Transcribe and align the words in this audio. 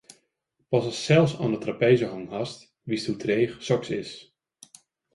Pas 0.71 0.83
ast 0.91 1.01
sels 1.07 1.31
oan 1.41 1.53
'e 1.55 1.59
trapeze 1.61 2.07
hongen 2.13 2.33
hast, 2.37 2.59
witst 2.89 3.07
hoe 3.07 3.17
dreech 3.23 3.53
soks 3.67 3.89
is. 4.01 4.11